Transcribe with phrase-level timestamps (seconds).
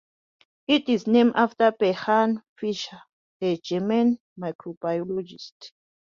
[0.65, 3.03] It is named after Bernhard Fischer,
[3.39, 5.73] a German microbiologist.